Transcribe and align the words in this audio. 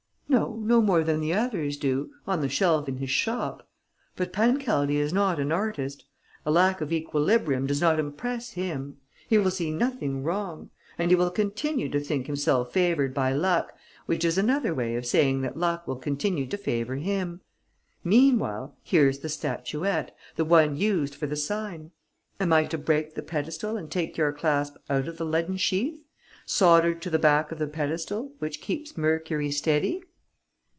"No, 0.31 0.55
no 0.55 0.81
more 0.81 1.03
than 1.03 1.19
the 1.19 1.33
others 1.33 1.75
do, 1.75 2.09
on 2.25 2.39
the 2.39 2.47
shelf 2.47 2.87
in 2.87 2.95
his 2.99 3.09
shop. 3.09 3.67
But 4.15 4.31
Pancaldi 4.31 4.95
is 4.95 5.11
not 5.11 5.41
an 5.41 5.51
artist. 5.51 6.05
A 6.45 6.51
lack 6.51 6.79
of 6.79 6.93
equilibrium 6.93 7.67
does 7.67 7.81
not 7.81 7.99
impress 7.99 8.51
him; 8.51 8.95
he 9.27 9.37
will 9.37 9.51
see 9.51 9.71
nothing 9.71 10.23
wrong; 10.23 10.69
and 10.97 11.11
he 11.11 11.15
will 11.15 11.31
continue 11.31 11.89
to 11.89 11.99
think 11.99 12.27
himself 12.27 12.71
favoured 12.71 13.13
by 13.13 13.33
luck, 13.33 13.75
which 14.05 14.23
is 14.23 14.37
another 14.37 14.73
way 14.73 14.95
of 14.95 15.05
saying 15.05 15.41
that 15.41 15.57
luck 15.57 15.85
will 15.85 15.97
continue 15.97 16.47
to 16.47 16.57
favour 16.57 16.95
him. 16.95 17.41
Meanwhile, 18.01 18.73
here's 18.83 19.19
the 19.19 19.27
statuette, 19.27 20.15
the 20.37 20.45
one 20.45 20.77
used 20.77 21.13
for 21.13 21.27
the 21.27 21.35
sign. 21.35 21.91
Am 22.39 22.53
I 22.53 22.63
to 22.67 22.77
break 22.77 23.15
the 23.15 23.21
pedestal 23.21 23.75
and 23.75 23.91
take 23.91 24.15
your 24.15 24.31
clasp 24.31 24.77
out 24.89 25.09
of 25.09 25.17
the 25.17 25.25
leaden 25.25 25.57
sheath, 25.57 26.05
soldered 26.45 27.01
to 27.01 27.09
the 27.09 27.19
back 27.19 27.51
of 27.51 27.59
the 27.59 27.67
pedestal, 27.67 28.31
which 28.39 28.61
keeps 28.61 28.95
Mercury 28.97 29.51
steady?" 29.51 30.01